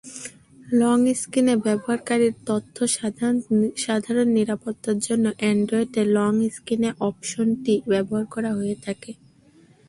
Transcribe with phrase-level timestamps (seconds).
[0.79, 9.11] লকস্ক্রিনে ব্যবহারকারীর তথ্যসাধারণ নিরাপত্তার জন্য অ্যান্ড্রয়েডে লকস্ক্রিনে অপশনটি ব্যবহার করা হয়ে থাকে।